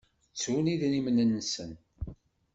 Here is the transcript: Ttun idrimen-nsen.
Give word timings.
Ttun 0.31 0.65
idrimen-nsen. 0.73 1.71